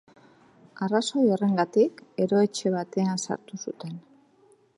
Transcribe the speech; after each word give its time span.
Arrazoi 0.85 1.25
horrengatik, 1.35 2.01
eroetxe 2.27 2.73
batean 2.81 3.25
sartu 3.29 3.63
zuten. 3.67 3.99